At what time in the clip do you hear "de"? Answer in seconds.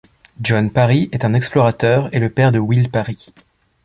2.51-2.57